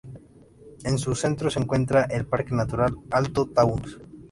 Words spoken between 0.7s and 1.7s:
En su centro se